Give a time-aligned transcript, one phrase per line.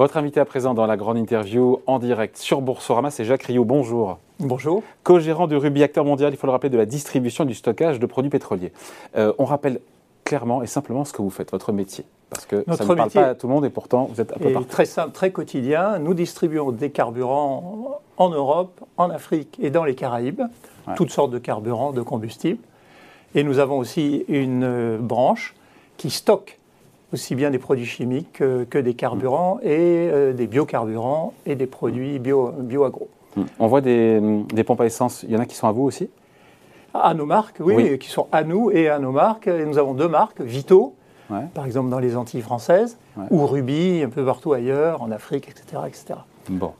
[0.00, 3.66] Votre invité à présent dans la grande interview en direct sur Boursorama, c'est Jacques Rio.
[3.66, 4.16] Bonjour.
[4.38, 4.82] Bonjour.
[5.02, 8.00] Co-gérant de Ruby, acteur mondial, il faut le rappeler, de la distribution et du stockage
[8.00, 8.72] de produits pétroliers.
[9.18, 9.78] Euh, on rappelle
[10.24, 12.06] clairement et simplement ce que vous faites, votre métier.
[12.30, 14.38] Parce que ça ne parle pas à tout le monde et pourtant vous êtes un
[14.38, 14.68] peu partout.
[14.70, 15.98] Très simple, très quotidien.
[15.98, 20.40] Nous distribuons des carburants en Europe, en Afrique et dans les Caraïbes,
[20.96, 22.64] toutes sortes de carburants, de combustibles.
[23.34, 25.54] Et nous avons aussi une euh, branche
[25.98, 26.58] qui stocke
[27.12, 32.18] aussi bien des produits chimiques que, des carburants et euh, des biocarburants et des produits
[32.18, 33.08] bio, bio-agro.
[33.36, 33.44] Hmm.
[33.58, 34.20] On voit des,
[34.66, 36.10] pompes à essence, il y en a qui sont à vous aussi?
[36.92, 39.46] À nos marques, oui, qui sont à nous et à nos marques.
[39.46, 40.94] Et nous avons deux marques, Vito,
[41.54, 42.98] par exemple dans les Antilles françaises,
[43.30, 45.82] ou Ruby, un peu partout ailleurs, en Afrique, etc.
[45.86, 46.20] etc.
[46.48, 46.72] Bon.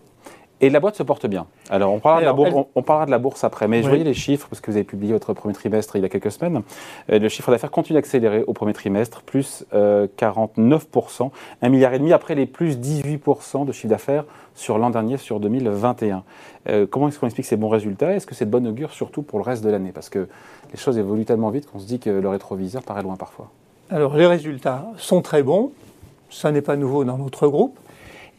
[0.63, 1.47] Et la boîte se porte bien.
[1.71, 4.05] Alors, on parlera, de, la bourse, on, parlera de la bourse après, mais je voyais
[4.05, 6.63] les chiffres, parce que vous avez publié votre premier trimestre il y a quelques semaines.
[7.11, 11.29] Euh, le chiffre d'affaires continue d'accélérer au premier trimestre, plus 49%, euh,
[11.63, 15.41] un milliard et demi après les plus 18% de chiffre d'affaires sur l'an dernier, sur
[15.41, 16.25] 2021.
[16.69, 18.13] Euh, comment est-ce qu'on explique ces bons résultats?
[18.15, 19.93] Est-ce que c'est de bonne augure surtout pour le reste de l'année?
[19.93, 20.29] Parce que
[20.73, 23.49] les choses évoluent tellement vite qu'on se dit que le rétroviseur paraît loin parfois.
[23.89, 25.73] Alors, les résultats sont très bons.
[26.29, 27.79] Ça n'est pas nouveau dans notre groupe.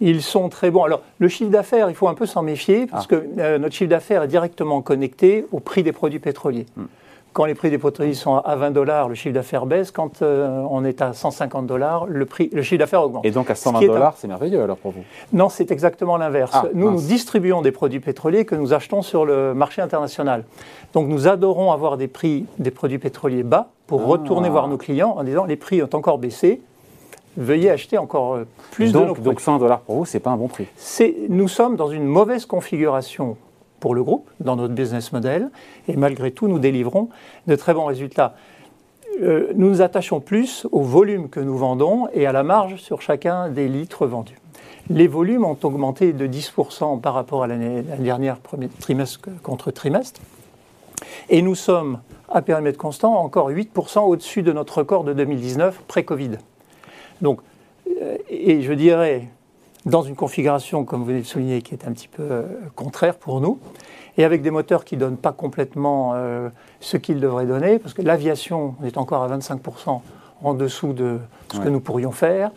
[0.01, 0.83] Ils sont très bons.
[0.83, 3.15] Alors, le chiffre d'affaires, il faut un peu s'en méfier, parce ah.
[3.15, 6.65] que euh, notre chiffre d'affaires est directement connecté au prix des produits pétroliers.
[6.75, 6.85] Hmm.
[7.33, 9.91] Quand les prix des pétroliers sont à 20 dollars, le chiffre d'affaires baisse.
[9.91, 13.25] Quand euh, on est à 150 dollars, le, prix, le chiffre d'affaires augmente.
[13.25, 15.03] Et donc à 120 dollars, c'est merveilleux alors pour vous?
[15.31, 16.51] Non, c'est exactement l'inverse.
[16.53, 20.43] Ah, nous, nous distribuons des produits pétroliers que nous achetons sur le marché international.
[20.93, 24.07] Donc nous adorons avoir des prix des produits pétroliers bas pour ah.
[24.07, 26.59] retourner voir nos clients en disant les prix ont encore baissé,
[27.37, 30.21] veuillez acheter encore euh, plus donc, de nos Donc 100 dollars pour vous, ce n'est
[30.21, 30.67] pas un bon prix
[31.29, 33.37] Nous sommes dans une mauvaise configuration
[33.79, 35.49] pour le groupe, dans notre business model,
[35.87, 37.09] et malgré tout, nous délivrons
[37.47, 38.35] de très bons résultats.
[39.21, 43.01] Euh, nous nous attachons plus au volume que nous vendons et à la marge sur
[43.01, 44.37] chacun des litres vendus.
[44.89, 50.21] Les volumes ont augmenté de 10% par rapport à l'année dernière, premier trimestre contre trimestre.
[51.29, 56.37] Et nous sommes, à périmètre constant, encore 8% au-dessus de notre record de 2019 pré-Covid.
[57.21, 57.39] Donc,
[58.01, 59.27] euh, et je dirais,
[59.85, 62.43] dans une configuration, comme vous venez de souligner, qui est un petit peu euh,
[62.75, 63.59] contraire pour nous,
[64.17, 66.49] et avec des moteurs qui ne donnent pas complètement euh,
[66.79, 70.01] ce qu'ils devraient donner, parce que l'aviation est encore à 25%
[70.43, 71.19] en dessous de
[71.53, 72.51] ce que nous pourrions faire.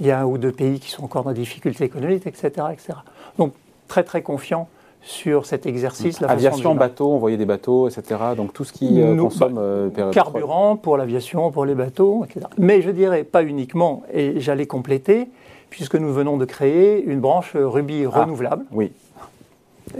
[0.00, 2.50] Il y a un ou deux pays qui sont encore dans des difficultés économiques, etc.
[2.72, 2.94] etc.
[3.38, 3.52] Donc,
[3.88, 4.68] très très confiant
[5.06, 6.20] sur cet exercice.
[6.20, 8.20] La Aviation, bateau, on voyait des bateaux, etc.
[8.36, 12.46] Donc tout ce qui euh, consomme bah, euh, carburant pour l'aviation, pour les bateaux, etc.
[12.58, 15.28] Mais je dirais pas uniquement, et j'allais compléter,
[15.70, 18.64] puisque nous venons de créer une branche Ruby ah, renouvelable.
[18.72, 18.90] Oui.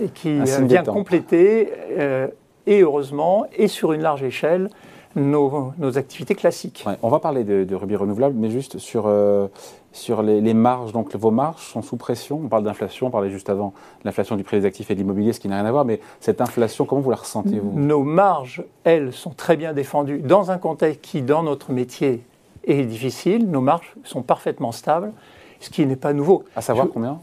[0.02, 2.26] Et qui vient compléter, euh,
[2.66, 4.70] et heureusement, et sur une large échelle,
[5.16, 6.84] nos, activités classiques.
[7.02, 9.48] on va parler de, Ruby renouvelable, mais juste sur, euh,
[9.92, 10.92] sur les, marges.
[10.92, 12.40] Donc vos marges sont sous pression.
[12.44, 13.72] On parle d'inflation, on parlait juste avant
[14.04, 15.84] l'inflation du prix des actifs et de l'immobilier, ce qui n'a rien à voir.
[15.84, 17.72] Mais cette inflation, comment vous la ressentez vous?
[17.78, 22.22] Nos marges, elles, sont très bien défendues dans un contexte qui, dans notre métier,
[22.64, 23.50] est difficile.
[23.50, 25.12] Nos marges sont parfaitement stables,
[25.60, 26.44] ce qui n'est pas nouveau.
[26.54, 27.18] À savoir combien?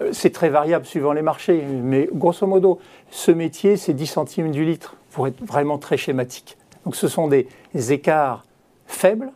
[0.00, 2.78] Euh, c'est très variable suivant les marchés, mais grosso modo,
[3.10, 6.56] ce métier, c'est 10 centimes du litre, pour être vraiment très schématique.
[6.88, 7.46] Donc ce sont des
[7.92, 8.46] écarts
[8.86, 9.30] faibles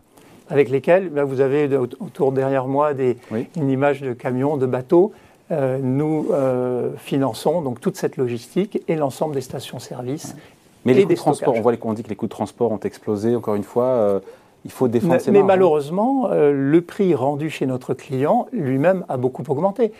[0.48, 3.18] avec lesquels ben, vous avez autour derrière moi des,
[3.56, 5.12] une image de camion, de bateau.
[5.50, 10.34] Euh, nous euh, finançons donc toute cette logistique et l'ensemble des stations-service.
[10.86, 12.80] Mais les coûts de transport, on voit qu'on dit que les coûts de transport ont
[12.80, 13.36] explosé.
[13.36, 14.20] Encore une fois, euh,
[14.64, 19.44] il faut défendre mais, Mais malheureusement, le prix rendu chez notre client lui-même a beaucoup
[19.46, 19.92] augmenté.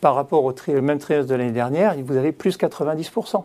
[0.00, 3.20] Par rapport au, même trimestre de l'année dernière, vous avez plus 90 hmm.
[3.20, 3.44] Alors,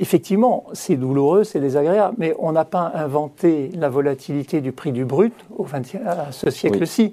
[0.00, 5.04] Effectivement, c'est douloureux, c'est désagréable, mais on n'a pas inventé la volatilité du prix du
[5.04, 5.66] brut au
[6.06, 7.12] à ce siècle-ci.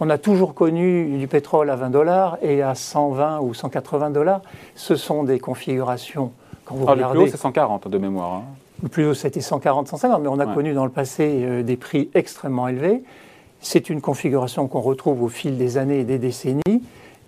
[0.00, 4.42] On a toujours connu du pétrole à 20 dollars et à 120 ou 180 dollars.
[4.74, 6.32] Ce sont des configurations.
[6.64, 8.34] Quand vous regardez, ah, le plus haut, c'est 140 de mémoire.
[8.34, 8.44] Hein.
[8.82, 11.76] Le plus haut, c'était 140, 150, mais on a connu dans le passé euh, des
[11.76, 13.02] prix extrêmement élevés.
[13.60, 16.82] C'est une configuration qu'on retrouve au fil des années et des décennies.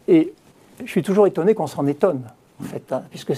[0.08, 0.32] Et
[0.84, 2.22] je suis toujours étonné qu'on s'en étonne,
[2.60, 3.32] en fait, hein, puisque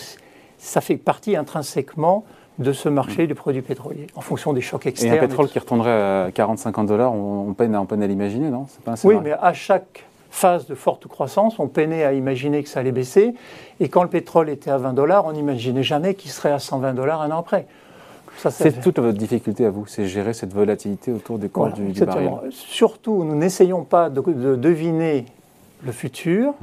[0.60, 2.24] ça fait partie intrinsèquement
[2.58, 5.14] de ce marché du produit pétrolier, en fonction des chocs externes.
[5.14, 8.66] Et un pétrole qui retournerait à 40-50 dollars, on, peine, à l'imaginer, non?
[9.04, 12.92] Oui, mais à chaque phase de forte croissance, on peinait à imaginer que ça allait
[12.92, 13.34] baisser.
[13.80, 16.92] Et quand le pétrole était à 20 dollars, on n'imaginait jamais qu'il serait à 120
[16.92, 17.66] dollars un an après.
[18.36, 22.04] C'est toute votre difficulté à vous, c'est gérer cette volatilité autour des cours du, du
[22.04, 22.30] baril.
[22.50, 24.20] Surtout, nous n'essayons pas de,
[24.56, 25.24] deviner
[25.84, 26.54] le futur,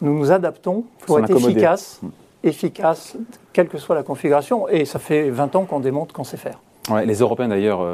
[0.00, 2.00] nous nous adaptons pour être efficaces.
[2.02, 2.08] Hmm
[2.44, 3.16] efficace,
[3.52, 6.60] quelle que soit la configuration, et ça fait 20 ans qu'on démontre qu'on sait faire.
[7.04, 7.86] les Européens d'ailleurs,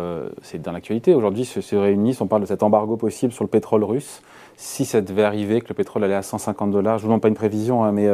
[0.42, 3.84] c'est dans l'actualité, aujourd'hui se, réunissent, on parle de cet embargo possible sur le pétrole
[3.84, 4.22] russe.
[4.56, 7.22] Si ça devait arriver, que le pétrole allait à 150 dollars, je ne vous demande
[7.22, 8.08] pas une prévision, hein, mais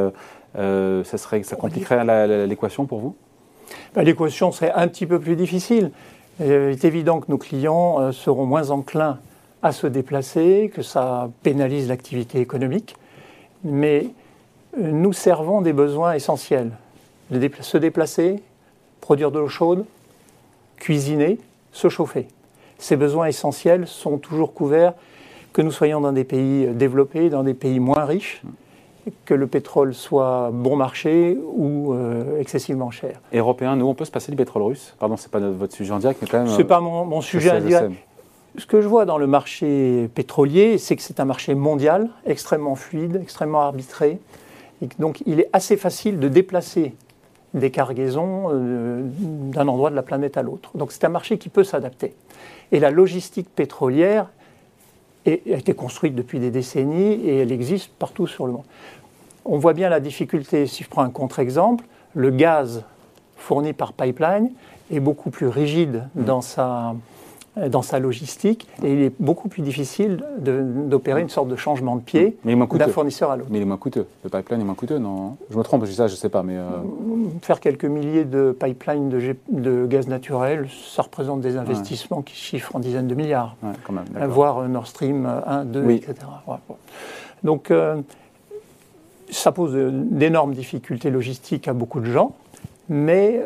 [0.55, 3.17] ça, serait, ça compliquerait l'équation pour vous?
[3.95, 5.91] Bah, L'équation serait un petit peu plus difficile.
[6.39, 9.19] Il est évident que nos clients seront moins enclins
[9.63, 12.97] à se déplacer, que ça pénalise l'activité économique,
[13.65, 14.07] mais
[14.77, 16.71] nous servons des besoins essentiels.
[17.61, 18.43] Se déplacer,
[19.01, 19.85] produire de l'eau chaude,
[20.77, 21.39] cuisiner,
[21.73, 22.27] se chauffer.
[22.79, 24.95] Ces besoins essentiels sont toujours couverts,
[25.53, 28.43] que nous soyons dans des pays développés, dans des pays moins riches,
[29.25, 33.21] que le pétrole soit bon marché ou euh, excessivement cher.
[33.33, 34.95] Européen, nous, on peut se passer du pétrole russe?
[34.99, 36.49] Pardon, ce n'est pas votre sujet en direct, mais quand même.
[36.49, 37.93] Ce n'est pas mon, mon sujet en direct.
[38.59, 42.75] Ce que je vois dans le marché pétrolier, c'est que c'est un marché mondial, extrêmement
[42.75, 44.19] fluide, extrêmement arbitré.
[44.83, 46.95] Et donc, il est assez facile de déplacer
[47.55, 50.71] des cargaisons euh, d'un endroit de la planète à l'autre.
[50.75, 52.15] Donc c'est un marché qui peut s'adapter.
[52.73, 54.27] Et la logistique pétrolière
[55.27, 58.65] a été construite depuis des décennies et elle existe partout sur le monde.
[59.45, 61.85] On voit bien la difficulté, si je prends un contre-exemple,
[62.15, 62.85] le gaz
[63.37, 64.51] fourni par pipeline
[64.91, 66.25] est beaucoup plus rigide mmh.
[66.25, 66.95] dans sa,
[67.57, 72.01] dans sa logistique et il est beaucoup plus difficile d'opérer une sorte de changement de
[72.01, 73.49] pied d'un fournisseur à l'autre.
[73.51, 74.07] Mais il est moins coûteux.
[74.23, 75.37] Le pipeline est moins coûteux, non?
[75.51, 76.45] Je me trompe, je dis ça, je ne sais pas.
[76.45, 76.69] Mais euh,
[77.43, 82.77] Faire quelques milliers de pipelines de, de, gaz naturel, ça représente des investissements qui chiffrent
[82.77, 83.57] en dizaines de milliards.
[83.63, 86.15] Ouais, quand même, Voire Nord Stream 1, 2, etc.
[87.43, 87.97] Donc euh,
[89.29, 92.33] ça pose d'énormes difficultés logistiques à beaucoup de gens,
[92.89, 93.41] mais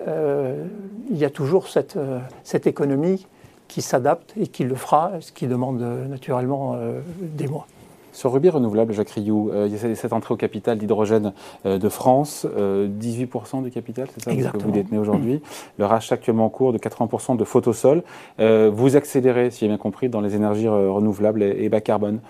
[1.10, 1.98] il y a toujours cette,
[2.42, 3.26] cette économie
[3.68, 7.66] qui s'adapte et qui le fera, ce qui demande euh, naturellement euh, des mois.
[8.12, 11.32] Sur Ruby Renouvelable, Jacques Rioux, euh, il y a cette entrée au capital d'hydrogène
[11.64, 15.42] de France, 18% du capital, c'est ça que vous détenez aujourd'hui.
[15.78, 18.04] Le rachat actuellement en cours de 80% de Photosol.
[18.38, 22.20] vous accélérez, si j'ai bien compris, dans les énergies renouvelables et, bas carbone.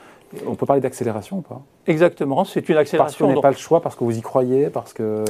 [0.47, 1.61] On peut parler d'accélération ou pas?
[1.87, 3.19] Exactement, c'est une accélération.
[3.19, 5.27] Parce qu'on n'a pas le choix, parce que vous y croyez, parce que...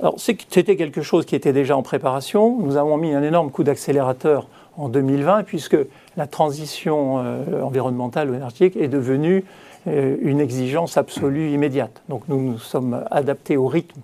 [0.00, 2.56] Alors, c'était quelque chose qui était déjà en préparation.
[2.60, 4.46] Nous avons mis un énorme coup d'accélérateur
[4.78, 5.76] en 2020, puisque
[6.16, 9.44] la transition euh, environnementale ou énergétique est devenue
[9.86, 12.02] euh, une exigence absolue immédiate.
[12.08, 14.00] Donc nous nous sommes adaptés au rythme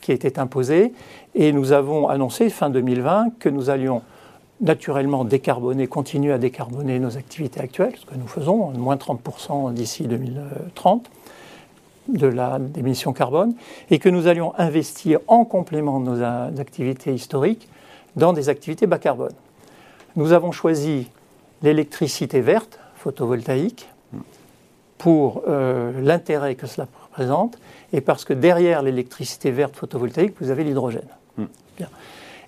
[0.00, 0.92] qui était imposé
[1.34, 4.02] et nous avons annoncé fin 2020 que nous allions
[4.60, 10.04] naturellement décarboner, continuer à décarboner nos activités actuelles, ce que nous faisons, moins 30% d'ici
[10.04, 11.10] 2030
[12.08, 12.32] de
[12.76, 13.54] l'émission carbone,
[13.90, 17.68] et que nous allions investir en complément de nos activités historiques
[18.16, 19.32] dans des activités bas carbone.
[20.16, 21.08] Nous avons choisi
[21.62, 23.88] l'électricité verte, photovoltaïque,
[25.02, 27.58] pour euh, l'intérêt que cela représente
[27.92, 31.08] et parce que derrière l'électricité verte photovoltaïque, vous avez l'hydrogène.
[31.36, 31.46] Hmm.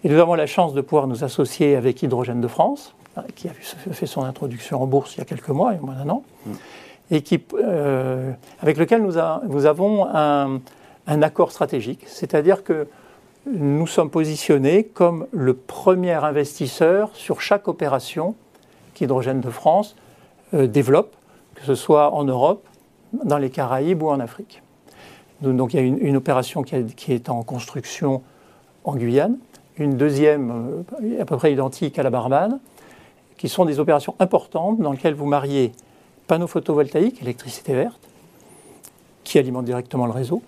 [0.05, 3.49] Et nous avons la chance de pouvoir nous associer avec Hydrogène de France, hein, qui
[3.49, 5.97] a fait son introduction en bourse il y a quelques mois, il y a moins
[5.97, 6.53] d'un an, hmm.
[7.11, 8.31] et qui, euh,
[8.61, 9.17] avec lequel nous,
[9.67, 10.61] avons un,
[11.09, 12.05] un accord stratégique.
[12.07, 12.87] C'est-à-dire que
[13.47, 18.35] nous sommes positionnés comme le premier investisseur sur chaque opération
[18.95, 19.97] qu'Hydrogène de France
[20.55, 21.15] euh, développe,
[21.55, 22.67] que ce soit en Europe,
[23.25, 24.63] dans les Caraïbes ou en Afrique.
[25.43, 28.23] Donc il y a une, opération qui, est en construction
[28.85, 29.37] en Guyane,
[29.77, 32.59] une deuxième euh, à peu près identique à la Barbade,
[33.37, 35.73] qui sont des opérations importantes dans lesquelles vous mariez
[36.27, 38.01] panneaux photovoltaïques, électricité verte,
[39.23, 40.43] qui alimentent directement le réseau,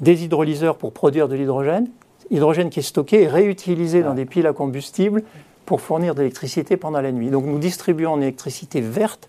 [0.00, 1.88] des hydrolyseurs pour produire de l'hydrogène
[2.30, 5.22] hydrogène qui est stocké et réutilisé dans des piles à combustible
[5.66, 7.30] pour fournir de l'électricité pendant la nuit.
[7.30, 9.28] Donc nous distribuons en électricité verte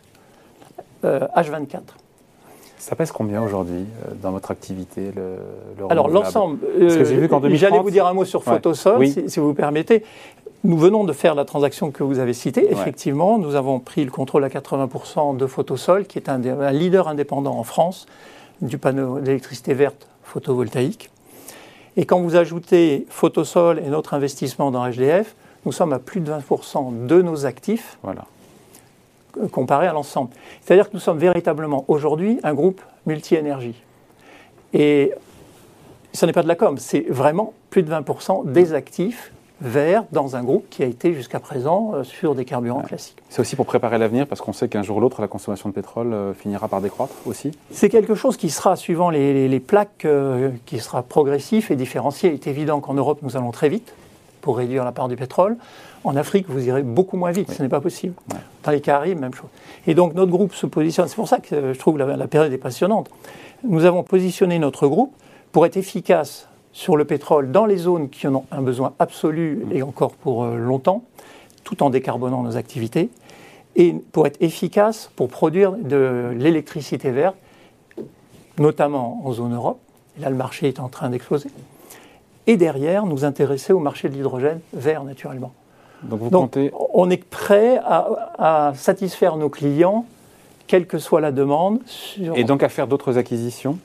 [1.03, 1.75] H24.
[1.75, 1.79] Euh,
[2.77, 5.35] Ça pèse combien aujourd'hui euh, dans votre activité le,
[5.89, 10.03] Alors l'ensemble, euh, j'allais vous dire un mot sur Photosol, si, vous permettez.
[10.65, 12.69] Nous venons de faire la transaction que vous avez citée.
[12.71, 17.07] Effectivement, nous avons pris le contrôle à 80% de Photosol, qui est un, un leader
[17.07, 18.07] indépendant en France
[18.61, 21.09] du panneau d'électricité verte photovoltaïque.
[21.97, 26.31] Et quand vous ajoutez Photosol et notre investissement dans HDF, nous sommes à plus de
[26.31, 28.25] 20% de nos actifs voilà.
[29.51, 30.29] comparé à l'ensemble.
[30.61, 33.75] C'est-à-dire que nous sommes véritablement aujourd'hui un groupe multi-énergie.
[34.73, 35.13] Et
[36.13, 40.35] ce n'est pas de la com, c'est vraiment plus de 20% des actifs vers dans
[40.35, 43.17] un groupe qui a été jusqu'à présent euh, sur des carburants classiques.
[43.29, 45.73] C'est aussi pour préparer l'avenir parce qu'on sait qu'un jour ou l'autre la consommation de
[45.73, 50.51] pétrole euh, finira par décroître aussi C'est quelque chose qui sera, suivant les, plaques, euh,
[50.65, 52.29] qui sera progressif et différencié.
[52.29, 53.93] Il est évident qu'en Europe, nous allons très vite
[54.41, 55.57] pour réduire la part du pétrole.
[56.05, 58.13] En Afrique, vous irez beaucoup moins vite, ce n'est pas possible.
[58.63, 59.49] Dans les Caraïbes, même chose.
[59.85, 62.53] Et donc notre groupe se positionne, c'est pour ça que je trouve la, la période
[62.53, 63.09] est passionnante.
[63.65, 65.13] Nous avons positionné notre groupe
[65.51, 69.65] pour être efficace sur le pétrole dans les zones qui en ont un besoin absolu
[69.71, 71.03] et encore pour euh, longtemps,
[71.63, 73.09] tout en décarbonant nos activités,
[73.75, 77.35] et pour être efficace pour produire de l'électricité verte,
[78.57, 79.79] notamment en zone Europe.
[80.19, 81.49] là, le marché est en train d'exploser.
[82.47, 85.53] Et derrière, nous intéresser au marché de l'hydrogène vert, naturellement.
[86.03, 86.71] Donc, vous comptez...
[86.93, 90.05] on est prêt à, satisfaire nos clients,
[90.67, 91.79] quelle que soit la demande.
[92.35, 93.77] Et donc à faire d'autres acquisitions?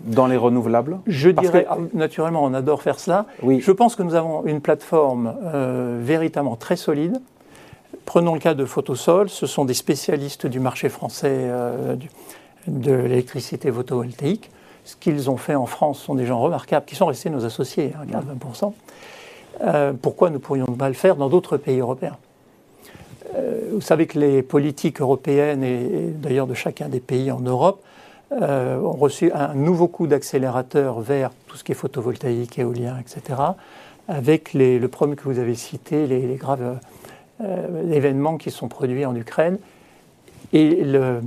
[0.00, 3.26] Dans les renouvelables Je dirais, ah, naturellement, on adore faire cela.
[3.42, 3.60] Oui.
[3.60, 7.20] Je pense que nous avons une plateforme euh, véritablement très solide.
[8.04, 11.96] Prenons le cas de Photosol, ce sont des spécialistes du marché français euh,
[12.66, 14.50] de l'électricité photovoltaïque.
[14.84, 17.92] Ce qu'ils ont fait en France sont des gens remarquables, qui sont restés nos associés,
[17.94, 18.06] hein,
[18.40, 18.72] 15-20%.
[19.60, 22.16] Euh, pourquoi ne pourrions pas le faire dans d'autres pays européens?
[23.72, 27.82] Vous savez que les politiques européennes, et d'ailleurs de chacun des pays en Europe,
[28.30, 33.40] euh, ont reçu un nouveau coup d'accélérateur vers tout ce qui est photovoltaïque, éolien, etc.,
[34.06, 36.78] avec le premier que vous avez cité, les, graves
[37.42, 39.58] euh, événements qui sont produits en Ukraine,
[40.52, 41.20] et le,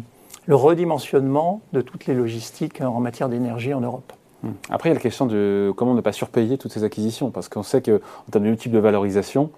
[0.48, 4.12] redimensionnement de toutes les logistiques en matière d'énergie en Europe.
[4.43, 4.51] Hmm.
[4.70, 7.50] Après, il y a la question de comment ne pas surpayer toutes ces acquisitions, parce
[7.50, 8.00] qu'on sait qu'en
[8.31, 9.50] termes de type de valorisation,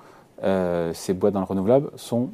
[0.44, 2.30] euh, ces boîtes dans le renouvelable sont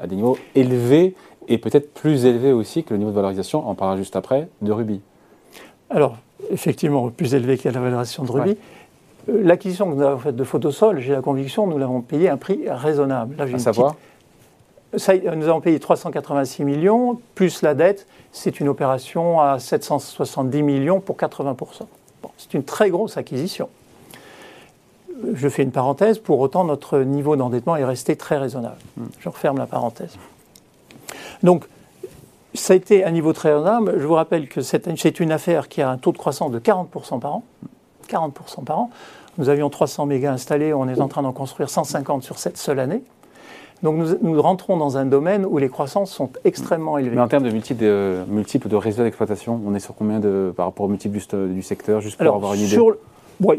[0.00, 1.14] à des niveaux élevés
[1.48, 4.70] et peut-être plus élevé aussi que le niveau de valorisation, on parlera juste après, de
[4.70, 5.00] Ruby.
[5.90, 6.16] Alors,
[6.50, 8.56] effectivement, plus élevé que la valorisation de Ruby.
[9.28, 12.34] Euh, l'acquisition que nous avons faite de Photosol, j'ai la conviction, nous l'avons payé à
[12.34, 13.36] un prix raisonnable.
[13.36, 13.96] Là, à savoir
[14.96, 21.00] Ça, Nous avons payé 386 millions, plus la dette, c'est une opération à 770 millions
[21.00, 21.56] pour 80%.
[22.22, 23.68] Bon, c'est une très grosse acquisition.
[25.34, 28.78] Je fais une parenthèse, pour autant notre niveau d'endettement est resté très raisonnable.
[28.96, 29.06] Hmm.
[29.20, 30.16] Je referme la parenthèse.
[31.42, 31.64] Donc,
[32.54, 33.94] ça a été un niveau très raisonnable.
[33.98, 37.20] Je vous rappelle que c'est une affaire qui a un taux de croissance de 40%
[37.20, 37.44] par an.
[38.08, 38.90] 40% par an.
[39.38, 42.80] Nous avions 300 mégas installés, on est en train d'en construire 150 sur cette seule
[42.80, 43.02] année.
[43.84, 47.14] Donc nous, rentrons dans un domaine où les croissances sont extrêmement élevées.
[47.14, 50.86] Mais en termes de multiples de, résultats d'exploitation, on est sur combien de, par rapport
[50.86, 52.96] aux multiples du, secteur, juste pour avoir une idée sur,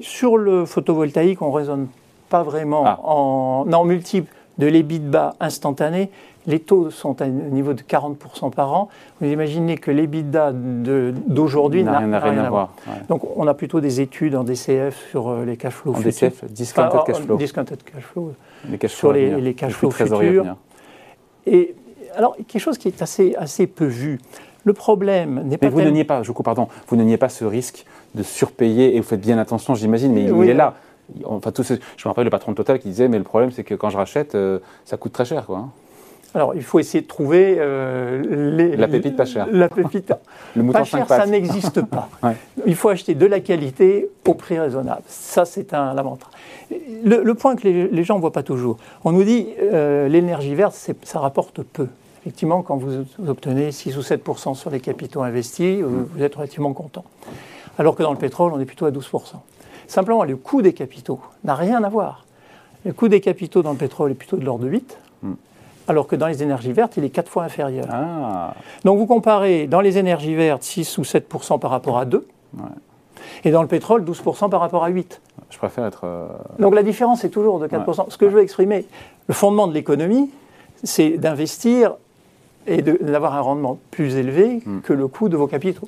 [0.02, 1.88] sur le photovoltaïque, on ne raisonne
[2.30, 3.00] pas vraiment ah.
[3.04, 6.10] en, en multiples de l'EBITDA instantané,
[6.48, 8.90] les taux sont à un niveau de 40% par an.
[9.22, 12.74] Vous imaginez que l'EBITDA d'aujourd'hui n'a rien, à voir.
[13.08, 16.46] Donc on a plutôt des études en DCF sur euh, les cash flows en DCF,
[16.46, 17.38] discounted cash flow.
[17.38, 18.34] Discounted cash flow.
[18.70, 20.56] Les cash sur les, les, cash flows futurs.
[21.46, 21.76] Et
[22.16, 24.20] alors, quelque chose qui est assez, assez peu vu.
[24.66, 25.68] Le problème n'est pas.
[25.68, 27.86] Mais vous ne niez pas, je pardon, vous ne niez pas ce risque
[28.16, 30.76] de surpayer et vous faites bien attention, j'imagine, mais il, est là.
[31.26, 33.64] Enfin, tout je me rappelle le patron de Total qui disait, mais le problème c'est
[33.64, 35.46] que quand je rachète, euh, ça coûte très cher.
[35.46, 35.70] Quoi, hein.
[36.36, 39.48] Alors, il faut essayer de trouver euh, les, la pépite pas chère.
[39.52, 40.14] La pépite
[40.56, 42.08] le pas chère, ça n'existe pas.
[42.68, 45.02] Il faut acheter de la qualité au prix raisonnable.
[45.08, 46.04] Ça, c'est un la
[47.04, 50.76] Le, point que les, gens ne voient pas toujours, on nous dit euh, l'énergie verte,
[51.04, 51.88] ça rapporte peu.
[52.22, 54.22] Effectivement, quand vous, obtenez 6 ou 7
[54.54, 57.06] sur les capitaux investis, vous, vous êtes relativement content.
[57.80, 59.22] Alors que dans le pétrole, on est plutôt à 12%
[59.88, 62.26] Simplement, le coût des capitaux n'a rien à voir.
[62.86, 64.82] Le coût des capitaux dans le pétrole est plutôt de l'ordre de 8%,
[65.24, 65.34] hmm.
[65.88, 67.88] alors que dans les énergies vertes, il est 4 fois inférieur.
[67.90, 68.54] Ah.
[68.86, 71.28] Donc vous comparez dans les énergies vertes 6 ou 7
[71.60, 72.28] par rapport à 2,
[73.44, 74.22] et dans le pétrole 12
[74.52, 75.22] par rapport à 8.
[75.50, 76.02] Je préfère être.
[76.04, 76.28] Euh,
[76.60, 78.86] Donc la différence est toujours de 4 Ce que je veux exprimer,
[79.28, 80.30] le fondement de l'économie,
[80.84, 81.96] c'est d'investir
[82.68, 84.82] et d'avoir un rendement plus élevé hmm.
[84.82, 85.88] que le coût de vos capitaux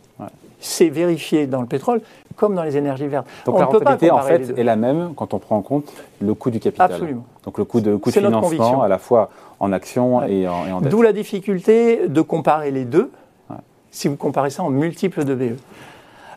[0.61, 2.01] c'est vérifié dans le pétrole
[2.35, 3.27] comme dans les énergies vertes.
[3.45, 6.49] Donc la rentabilité en fait est la même quand on prend en compte le coût
[6.51, 6.91] du capital.
[6.91, 7.25] Absolument.
[7.43, 10.91] Donc le coût de, coût de financement à la fois en actions et, en, dette.
[10.91, 13.11] D'où la difficulté de comparer les deux
[13.91, 15.57] si vous comparez ça en multiples de BE.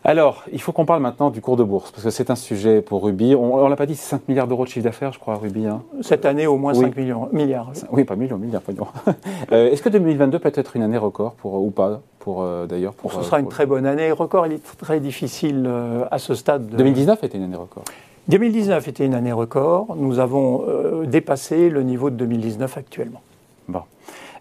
[0.07, 2.83] Alors, il faut qu'on parle maintenant du cours de bourse, parce que c'est un sujet
[2.83, 3.35] pour Ruby.
[3.35, 5.67] On ne l'a pas dit, c'est 5 milliards d'euros de chiffre d'affaires, je crois, Ruby.
[5.67, 5.81] Hein.
[6.03, 7.73] Cette année, au moins 5 millions, milliards.
[7.91, 8.61] Oui, pas millions, milliards,
[9.53, 12.93] euh, Est-ce que 2022 peut être une année record, pour, ou pas, pour euh, d'ailleurs
[12.93, 14.13] pour, Ce sera une très bonne année.
[14.13, 16.67] Record, il est très difficile euh, à ce stade.
[16.67, 17.85] 2019 était une année record
[18.29, 19.97] 2019 était une année record.
[19.97, 20.65] Nous avons
[21.05, 23.21] dépassé le niveau de 2019 actuellement.
[23.69, 23.83] Bon.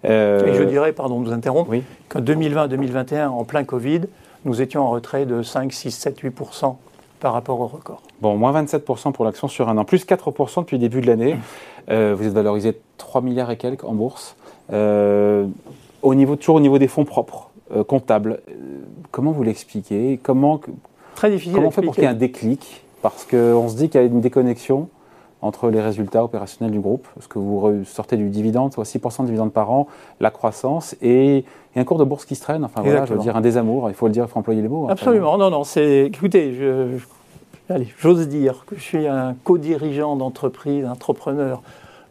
[0.05, 1.83] Et je dirais, pardon de vous interrompre, oui.
[2.07, 4.03] qu'en 2020-2021, en plein Covid,
[4.45, 6.75] nous étions en retrait de 5, 6, 7, 8%
[7.19, 8.01] par rapport au record.
[8.21, 11.37] Bon, moins 27% pour l'action sur un an, plus 4% depuis le début de l'année.
[11.89, 14.35] Euh, vous êtes valorisé 3 milliards et quelques en bourse.
[14.71, 15.47] Euh,
[16.01, 18.41] au niveau, toujours au niveau des fonds propres, euh, comptables,
[19.11, 20.19] comment vous l'expliquez?
[20.21, 20.59] Comment,
[21.15, 22.83] Très difficile comment on fait pour qu'il y ait un déclic?
[23.01, 24.89] Parce qu'on se dit qu'il y a une déconnexion
[25.43, 29.25] entre les résultats opérationnels du groupe, parce que vous sortez du dividende, soit 6% de
[29.25, 29.87] dividende par an,
[30.19, 31.45] la croissance et,
[31.75, 32.63] un cours de bourse qui se traîne.
[32.63, 34.67] Enfin voilà, je veux dire un désamour, il faut le dire, il faut employer les
[34.67, 34.85] mots.
[34.85, 36.05] Hein, Absolument, non, non, c'est.
[36.05, 36.99] Écoutez, je,
[37.69, 41.63] allez, j'ose dire que je suis un co-dirigeant d'entreprise, entrepreneur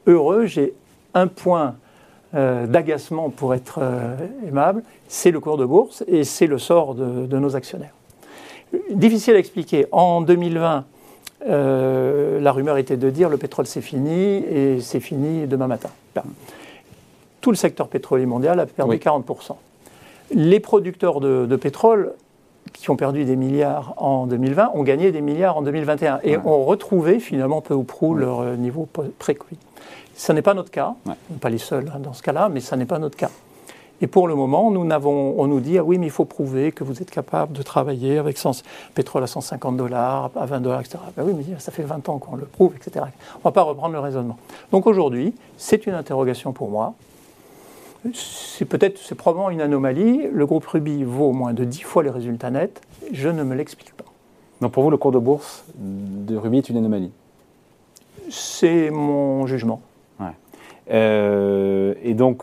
[0.06, 0.46] heureux.
[0.46, 0.74] J'ai
[1.14, 1.76] un point
[2.34, 4.16] euh, d'agacement pour être euh,
[4.48, 7.92] aimable, c'est le cours de bourse et c'est le sort de, nos actionnaires.
[8.90, 9.86] Difficile à expliquer.
[9.92, 10.86] En 2020,
[11.48, 15.90] euh, la rumeur était de dire le pétrole c'est fini et c'est fini demain matin.
[17.40, 19.56] Tout le secteur pétrolier mondial a perdu 40%.
[20.34, 22.12] Les producteurs de, pétrole
[22.72, 26.64] qui ont perdu des milliards en 2020 ont gagné des milliards en 2021 et ont
[26.64, 29.58] retrouvé finalement peu ou prou leur niveau pré-Covid.
[30.14, 32.60] Ce n'est pas notre cas, on n'est pas les seuls hein, dans ce cas-là, mais
[32.60, 33.30] ce n'est pas notre cas.
[34.02, 36.72] Et pour le moment, nous n'avons, on nous dit ah oui, mais il faut prouver
[36.72, 38.62] que vous êtes capable de travailler avec sans,
[38.94, 40.98] pétrole à 150 dollars, à 20 dollars, etc.
[41.16, 43.06] Ben oui, mais ça fait 20 ans qu'on le prouve, etc.
[43.36, 44.36] On ne va pas reprendre le raisonnement.
[44.72, 46.94] Donc aujourd'hui, c'est une interrogation pour moi.
[48.12, 50.26] C'est peut-être, c'est probablement une anomalie.
[50.32, 52.82] Le groupe Ruby vaut moins de 10 fois les résultats nets.
[53.12, 54.04] Je ne me l'explique pas.
[54.60, 57.12] Donc pour vous, le cours de bourse de Ruby est une anomalie?
[58.28, 59.80] C'est mon jugement.
[60.90, 62.42] Euh, et donc,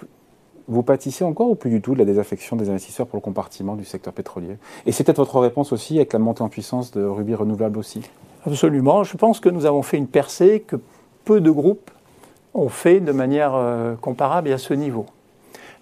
[0.70, 3.76] vous pâtissez encore ou plus du tout de la désaffection des investisseurs pour le compartiment
[3.76, 4.58] du secteur pétrolier?
[4.86, 8.02] Et c'est peut-être votre réponse aussi avec la montée en puissance de Ruby Renouvelable aussi?
[8.46, 9.04] Absolument.
[9.04, 10.78] Je pense que nous avons fait une percée que
[11.26, 11.92] peu de groupes
[12.54, 15.08] ont fait de manière euh, comparable et à ce niveau.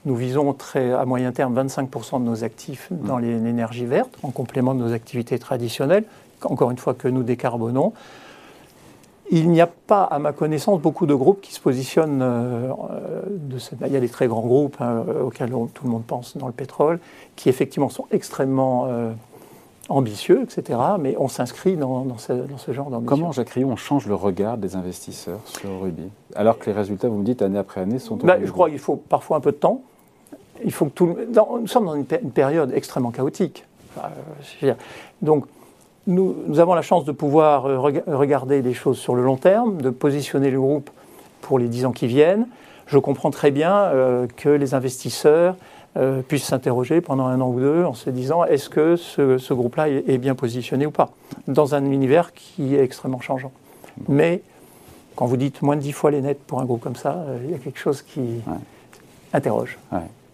[0.05, 3.41] Nous visons très, à moyen terme 25% de nos actifs dans mmh.
[3.41, 6.05] l'énergie verte, en complément de nos activités traditionnelles,
[6.43, 7.91] encore une fois que nous décarbonons.
[9.29, 12.21] Il n'y a pas, à ma connaissance, beaucoup de groupes qui se positionnent.
[12.21, 12.71] Euh,
[13.29, 16.47] de Il y a des très grands groupes hein, auxquels tout le monde pense dans
[16.47, 16.99] le pétrole,
[17.35, 19.11] qui effectivement sont extrêmement euh,
[19.89, 20.79] ambitieux, etc.
[20.99, 23.05] Mais on s'inscrit dans, ce, genre d'ambition.
[23.05, 27.09] Comment, Jacques Rio, on change le regard des investisseurs sur Ruby Alors que les résultats,
[27.09, 29.51] vous me dites, année après année, sont ben, Je crois qu'il faut parfois un peu
[29.51, 29.81] de temps.
[30.63, 33.65] Il faut que tout, nous sommes dans une, période extrêmement chaotique.
[34.63, 34.73] Euh,
[35.21, 35.45] donc,
[36.07, 39.89] nous, avons la chance de pouvoir euh, regarder les choses sur le long terme, de
[39.89, 40.89] positionner le groupe
[41.41, 42.47] pour les dix ans qui viennent.
[42.87, 45.57] Je comprends très bien euh, que les investisseurs
[45.97, 49.89] euh, puissent s'interroger pendant un an ou deux en se disant est-ce que ce, groupe-là
[49.89, 51.09] est, bien positionné ou pas,
[51.47, 53.51] dans un univers qui est extrêmement changeant.
[54.07, 54.41] Mais
[55.15, 57.51] quand vous dites moins de dix fois les nets pour un groupe comme ça, il
[57.51, 58.41] y a quelque chose qui
[59.33, 59.77] interroge.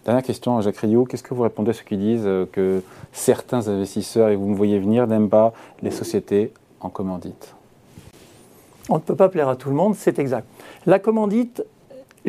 [0.05, 1.05] Dernière question Jacques Rio.
[1.05, 4.55] Qu'est-ce que vous répondez à ceux qui disent euh, que certains investisseurs, et vous me
[4.55, 7.55] voyez venir, n'aiment pas les sociétés en commandite
[8.89, 10.45] On ne peut pas plaire à tout le monde, c'est exact.
[10.85, 11.63] La commandite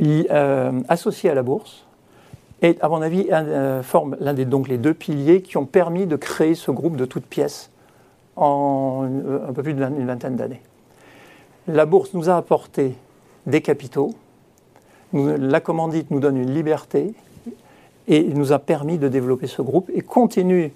[0.01, 1.85] euh, associée à la bourse
[2.63, 6.15] est, à mon avis, euh, forme l'un des les deux piliers qui ont permis de
[6.15, 7.71] créer ce groupe de toutes pièces
[8.37, 9.09] en
[9.49, 10.63] un peu plus d'une vingtaine d'années.
[11.67, 12.95] La bourse nous a apporté
[13.47, 14.15] des capitaux,
[15.13, 17.15] la commandite nous donne une liberté,
[18.09, 20.73] et nous a permis de développer ce groupe et continue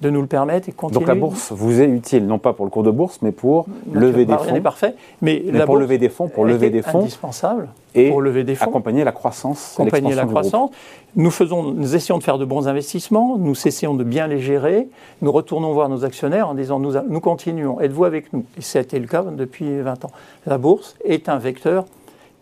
[0.00, 0.68] de nous le permettre.
[0.68, 0.98] Et continue...
[0.98, 3.66] Donc la bourse vous est utile, non pas pour le cours de bourse, mais pour
[3.92, 4.42] lever des fonds.
[4.42, 8.20] Rien n'est parfait, mais, pour lever des fonds, pour lever des fonds, indispensable et pour
[8.20, 10.70] lever des fonds, accompagner la croissance, accompagner la croissance.
[11.14, 14.88] Nous faisons, nous essayons de faire de bons investissements, nous essayons de bien les gérer,
[15.20, 18.44] nous retournons voir nos actionnaires en disant nous, nous continuons, êtes-vous avec nous?
[18.58, 20.10] Et ça a été le cas depuis 20 ans.
[20.46, 21.84] La bourse est un vecteur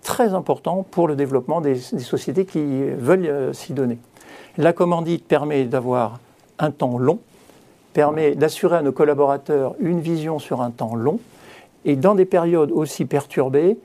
[0.02, 3.98] très important pour le développement des, des sociétés qui veulent euh, s'y donner.
[4.60, 6.20] La commandite permet d'avoir
[6.58, 7.18] un temps long,
[7.94, 11.18] permet d'assurer à nos collaborateurs une vision sur un temps long,
[11.86, 13.78] et dans des périodes aussi perturbées,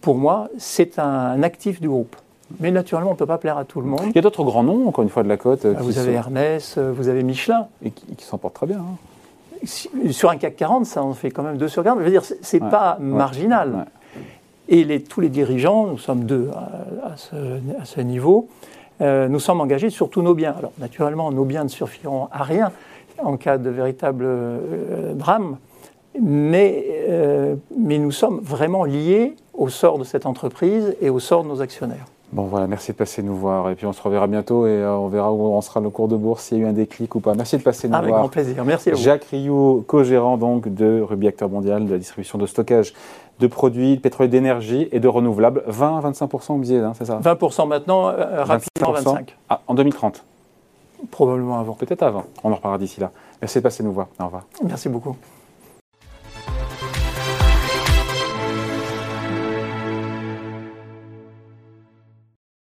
[0.00, 2.16] pour moi, c'est un actif du groupe.
[2.58, 4.06] Mais naturellement, on ne peut pas plaire à tout le monde.
[4.06, 5.64] Il y a d'autres grands noms, encore une fois, de la côte.
[5.64, 7.68] Ah, vous avez Ernest, euh, vous avez Michelin.
[7.84, 8.78] Et qui, s'en portent très bien.
[8.78, 9.66] Hein.
[10.10, 12.00] Sur un CAC 40, ça en fait quand même 2 sur 40.
[12.00, 13.86] Je veux dire, ce n'est pas marginal.
[14.68, 18.48] Et les, tous les dirigeants, nous sommes deux à, à ce, niveau,
[19.00, 20.54] euh, nous sommes engagés sur tous nos biens.
[20.56, 22.72] Alors naturellement, nos biens ne suffiront à rien
[23.22, 25.56] en cas de véritable euh, drame,
[26.20, 31.42] mais, euh, mais nous sommes vraiment liés au sort de cette entreprise et au sort
[31.44, 32.06] de nos actionnaires.
[32.30, 35.08] Bon voilà, merci de passer nous voir et puis on se reverra bientôt et on
[35.08, 37.20] verra où on sera le cours de bourse, s'il y a eu un déclic ou
[37.20, 37.34] pas.
[37.34, 38.02] Merci de passer nous voir.
[38.02, 39.00] Avec grand plaisir, merci à vous.
[39.00, 42.92] Jacques Rioux, co-gérant donc de Ruby Acteur Mondial de la distribution de stockage
[43.40, 45.62] de produits de pétrole d'énergie et de renouvelables.
[45.66, 49.36] 20 25% au biais, hein, c'est ça 20% maintenant, euh, rapidement 25.
[49.48, 50.22] Ah, en 2030
[51.10, 51.74] Probablement avant.
[51.74, 52.24] Peut-être avant.
[52.42, 53.10] On en reparlera d'ici là.
[53.40, 54.08] Merci de passer nous voir.
[54.20, 54.42] Au revoir.
[54.64, 55.16] Merci beaucoup.